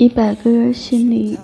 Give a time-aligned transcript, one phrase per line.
[0.00, 1.38] 一百个人心里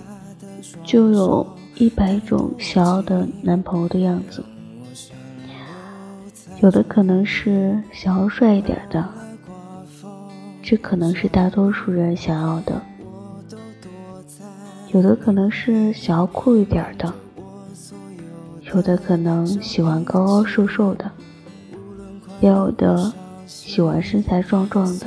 [0.83, 4.43] 就有一百种想要的男朋友的样子，
[6.63, 9.07] 有的可能是想要帅一点的，
[10.63, 12.81] 这可能是大多数人想要的；
[14.91, 17.13] 有的可能是想要酷一点的，
[18.73, 21.11] 有的可能喜欢高高瘦瘦的，
[22.41, 23.13] 也有的
[23.45, 25.05] 喜欢身材壮壮的。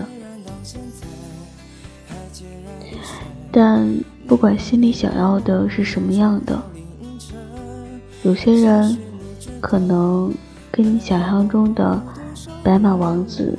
[3.52, 3.86] 但
[4.26, 6.60] 不管心里想要的是什么样的，
[8.22, 8.96] 有些人
[9.60, 10.32] 可能
[10.70, 12.00] 跟你想象中的
[12.62, 13.58] 白马王子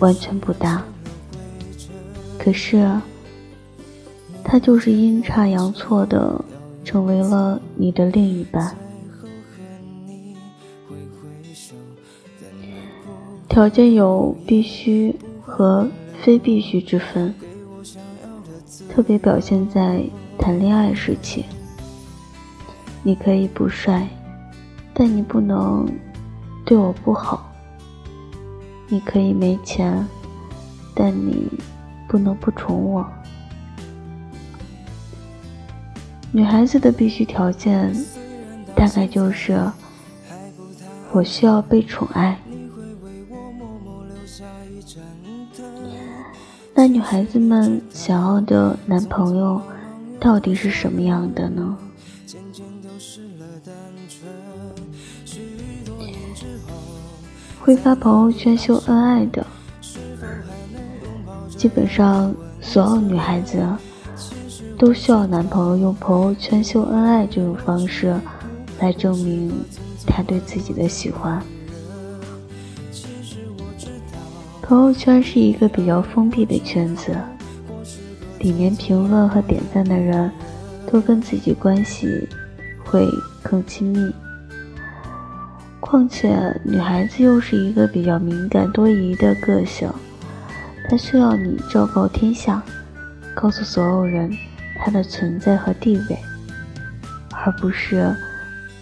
[0.00, 0.82] 完全不搭，
[2.38, 2.90] 可是
[4.42, 6.42] 他就是阴差阳错的
[6.82, 8.74] 成为了你的另一半。
[13.48, 15.88] 条件有必须和
[16.22, 17.34] 非必须之分。
[18.88, 20.02] 特别表现在
[20.38, 21.44] 谈恋爱时期，
[23.02, 24.08] 你可以不帅，
[24.92, 25.88] 但你不能
[26.64, 27.38] 对我不好；
[28.88, 30.06] 你可以没钱，
[30.94, 31.48] 但你
[32.08, 33.06] 不能不宠我。
[36.32, 37.94] 女孩子的必须条件，
[38.74, 39.58] 大概就是
[41.12, 42.38] 我需要被宠爱。
[46.78, 49.58] 那女孩子们想要的男朋友
[50.20, 51.74] 到底是什么样的呢？
[57.58, 59.44] 会发朋友圈秀恩爱的，
[61.56, 63.66] 基本上所有女孩子
[64.78, 68.14] 都需要男朋友用朋友圈秀恩爱这种方式
[68.80, 69.50] 来证明
[70.06, 71.42] 他对自己的喜欢。
[74.68, 77.16] 朋友圈是一个比较封闭的圈子，
[78.40, 80.28] 里面评论和点赞的人
[80.90, 82.28] 都跟自己关系
[82.84, 83.06] 会
[83.44, 84.12] 更亲密。
[85.78, 89.88] 况且女孩子又是一个比较敏感多疑的个性，
[90.88, 92.60] 她需要你昭告天下，
[93.36, 94.28] 告诉所有人
[94.80, 96.18] 她的存在和地位，
[97.30, 98.12] 而不是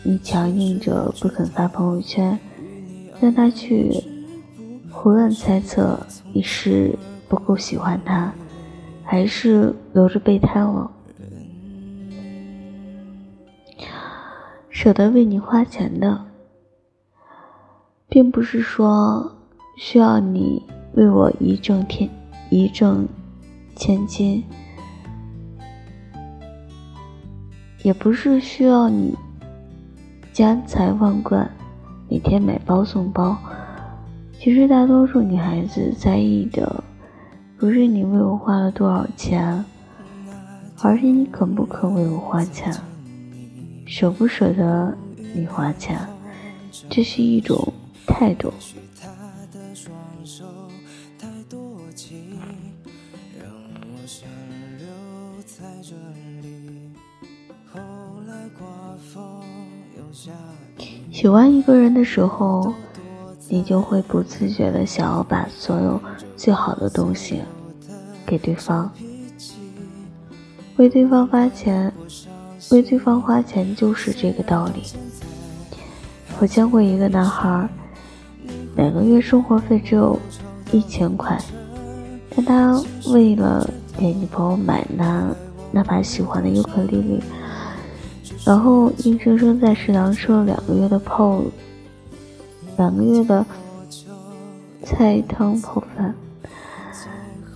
[0.03, 2.39] 你强硬着不肯发朋友圈，
[3.21, 4.03] 让她去。
[5.04, 6.00] 胡乱猜测
[6.32, 6.98] 你是
[7.28, 8.32] 不够喜欢他，
[9.04, 10.91] 还是留着备胎了？
[14.70, 16.25] 舍得为你花钱的，
[18.09, 19.31] 并不是说
[19.76, 20.62] 需要你
[20.94, 22.09] 为我一挣天
[22.48, 23.06] 一挣
[23.76, 24.42] 千金，
[27.82, 29.15] 也不是需要你
[30.32, 31.50] 家财万贯，
[32.09, 33.36] 每天买包送包。
[34.44, 36.84] 其实，大多数女孩子在意的，
[37.56, 39.65] 不是你为我花了多少钱，
[40.82, 42.71] 而是你肯不肯为我花钱，
[43.87, 44.94] 舍不舍得
[45.34, 45.99] 你花钱，
[46.91, 47.72] 这是一种
[48.06, 48.53] 态度。
[61.10, 62.75] 喜欢一个人的时候。
[63.49, 66.00] 你就会不自觉的想要把所有
[66.37, 67.41] 最好的东西
[68.27, 68.91] 给对方，
[70.77, 71.93] 为对方花钱，
[72.71, 74.83] 为对方花钱就是这个道理。
[76.41, 77.69] 我见过一个男孩，
[78.75, 80.19] 每个月生活费只有
[80.72, 81.38] 一千块，
[82.34, 85.28] 但他为了给女朋友买那
[85.71, 87.22] 那把喜欢的尤克里里，
[88.45, 91.41] 然后硬生生在食堂吃了两个月的泡。
[92.76, 93.44] 两个月的
[94.82, 96.15] 菜汤泡饭，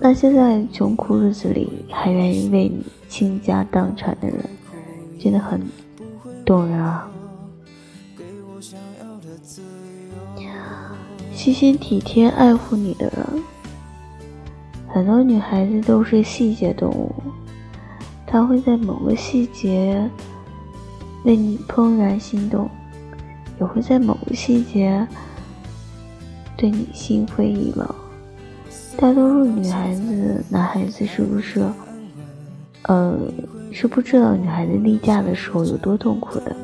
[0.00, 4.44] 那些在穷苦日子里还愿意为你倾家荡产的人，
[5.18, 5.60] 真的很
[6.44, 7.10] 动人啊！
[11.32, 13.42] 细心体贴爱护你的人，
[14.88, 17.12] 很多女孩子都是细节动物，
[18.26, 20.08] 她会在某个细节
[21.24, 22.68] 为你怦然心动。
[23.60, 25.06] 也会在某个细节
[26.56, 27.94] 对你心灰意冷。
[28.96, 31.64] 大多数女孩子、男孩子是不是，
[32.82, 33.16] 呃，
[33.72, 36.56] 是不知道女孩子例假的时候有多痛苦的，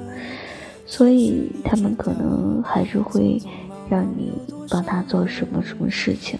[0.87, 3.41] 所以他们可能还是会
[3.89, 4.33] 让你
[4.69, 6.39] 帮他做什么什么事情。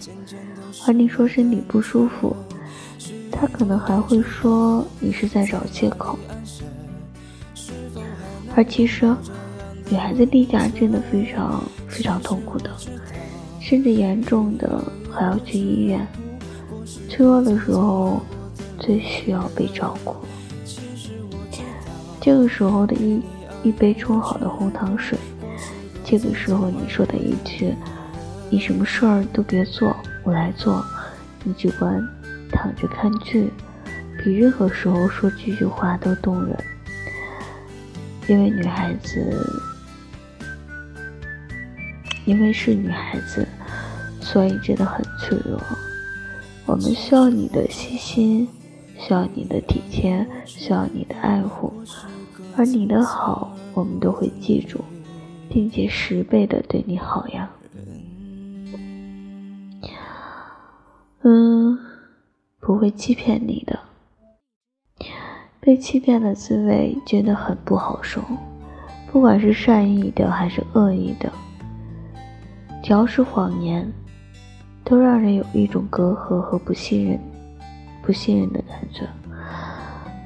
[0.87, 2.35] 而你说身体不舒服，
[3.31, 6.19] 他可能还会说你是在找借口。
[8.55, 9.15] 而其实。
[9.91, 12.71] 女孩子例假真的非常非常痛苦的，
[13.61, 14.83] 甚至严重的
[15.13, 16.07] 还要去医院。
[17.09, 18.21] 脆弱的时候，
[18.81, 20.17] 最需要被照顾。
[22.21, 23.21] 这个时候的一
[23.63, 25.19] 一杯冲好的红糖水，
[26.03, 27.75] 这个时候你说的一句
[28.51, 29.95] “你什么事儿都别做，
[30.25, 30.85] 我来做”，
[31.45, 32.03] 你只管
[32.51, 33.53] 躺着看剧，
[34.25, 36.57] 比任何时候说这句话都动人。
[38.27, 39.47] 因为女孩子，
[42.25, 43.47] 因为是女孩子，
[44.21, 45.61] 所以真的很脆弱。
[46.67, 48.49] 我们需要你的细心，
[48.99, 51.73] 需要你的体贴，需要你的爱护，
[52.57, 54.81] 而你的好，我们都会记住，
[55.51, 57.51] 并且十倍的对你好呀。
[61.23, 61.79] 嗯，
[62.61, 63.79] 不会欺骗你的。
[65.61, 68.23] 被欺骗的滋味真的很不好受，
[69.11, 71.33] 不管是善意的还是恶意的，
[72.85, 73.91] 只要是谎言，
[74.85, 77.19] 都让人有一种隔阂和不信任、
[78.03, 79.09] 不信任的感觉。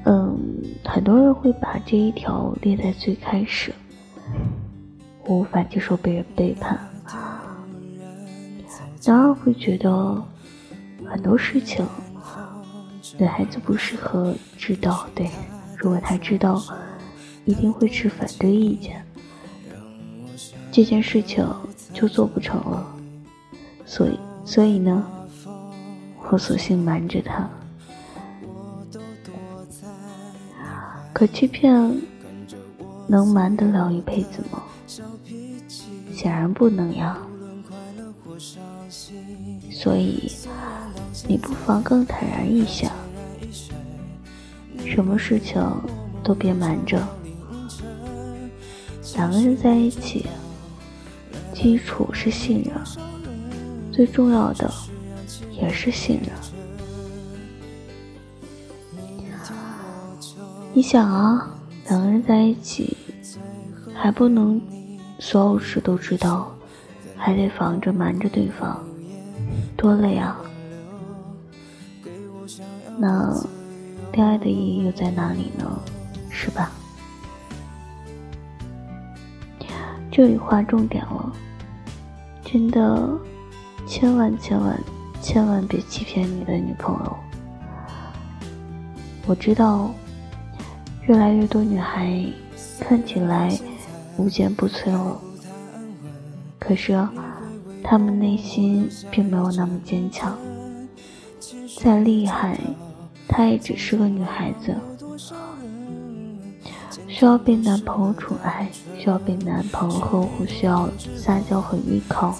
[0.03, 0.37] 嗯，
[0.83, 3.73] 很多人会把这一条列在最开始，
[5.23, 6.77] 我无法接受被人背叛，
[9.05, 10.21] 然而会觉得
[11.05, 11.85] 很多事情。
[13.17, 15.29] 女孩子不适合知道，对，
[15.77, 16.61] 如果她知道，
[17.45, 19.01] 一定会持反对意见，
[20.73, 21.47] 这件事情
[21.99, 22.95] 就做不成了。
[23.85, 25.05] 所以，所以呢，
[26.31, 27.49] 我索性瞒着他。
[31.11, 31.73] 可欺骗
[33.05, 34.63] 能瞒得了一辈子吗？
[36.13, 37.17] 显然不能呀。
[39.69, 40.31] 所以，
[41.27, 42.89] 你不妨更坦然一些。
[44.85, 45.61] 什么事情
[46.23, 47.05] 都别瞒着，
[49.15, 50.25] 两个人在一起，
[51.61, 52.73] 基础是信任，
[53.91, 54.71] 最重要的
[55.51, 56.29] 也是信任。
[60.71, 61.51] 你想啊，
[61.89, 62.95] 两个人在一起，
[63.93, 64.61] 还不能
[65.19, 66.49] 所有事都知道，
[67.17, 68.81] 还得防着瞒着对方，
[69.75, 70.39] 多累啊！
[72.97, 73.35] 那。
[74.13, 75.79] 恋爱的意义又在哪里呢？
[76.29, 76.71] 是吧？
[80.11, 81.31] 这里划重点了，
[82.51, 83.07] 真的，
[83.85, 84.75] 千万千万
[85.21, 87.15] 千万别欺骗你的女朋友。
[89.27, 89.93] 我知道，
[91.03, 92.25] 越来越多女孩
[92.79, 93.55] 看起来
[94.17, 95.21] 无坚不摧了，
[96.57, 97.07] 可是
[97.83, 100.35] 她们内心并没有那么坚强，
[101.79, 102.57] 再厉害。
[103.27, 104.75] 她也只是个女孩子，
[107.19, 112.33] 需要被男朋友宠爱，需要被男朋友呵护，需要撒娇和依靠。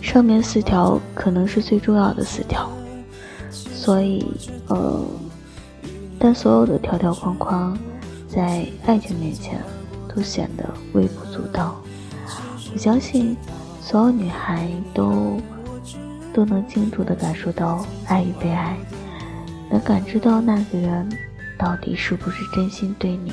[0.00, 2.70] 上面四条可能是最重要的四条，
[3.50, 4.24] 所以，
[4.68, 5.04] 呃，
[6.16, 7.76] 但所有的条条框框，
[8.28, 9.60] 在爱情面前
[10.14, 11.74] 都显得微不足道。
[12.72, 13.36] 我相信，
[13.82, 15.40] 所有女孩都。
[16.32, 18.76] 都能清楚地感受到爱与被爱，
[19.68, 21.08] 能感知到那个人
[21.60, 23.30] 到底是不是真心对你。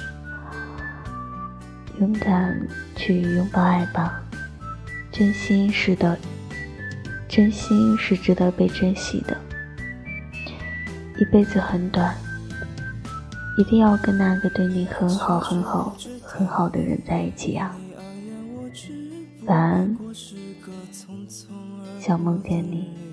[2.00, 2.60] 勇敢
[2.94, 4.22] 去拥抱爱吧。
[5.10, 6.16] 真心是的
[7.28, 9.36] 真心是值得被珍惜的。
[11.20, 12.16] 一辈子很短
[13.58, 17.76] 一定要跟那个对你很好很好很好的人在一起啊。
[19.46, 19.98] 晚安
[22.00, 23.08] 想梦见你。